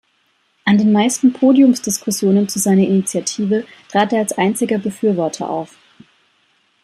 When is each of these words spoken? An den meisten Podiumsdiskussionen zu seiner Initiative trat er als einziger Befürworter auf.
An 0.65 0.79
den 0.79 0.91
meisten 0.91 1.31
Podiumsdiskussionen 1.31 2.49
zu 2.49 2.57
seiner 2.57 2.81
Initiative 2.85 3.67
trat 3.91 4.11
er 4.13 4.17
als 4.21 4.33
einziger 4.35 4.79
Befürworter 4.79 5.47
auf. 5.47 5.77